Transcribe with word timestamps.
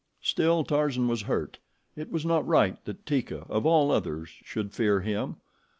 Still 0.23 0.63
Tarzan 0.63 1.07
was 1.07 1.21
hurt; 1.29 1.59
it 1.95 2.11
was 2.11 2.25
not 2.25 2.47
right 2.47 2.83
that 2.85 3.05
Teeka, 3.05 3.45
of 3.49 3.67
all 3.67 3.91
others, 3.91 4.29
should 4.43 4.73
fear 4.73 5.01
him. 5.01 5.35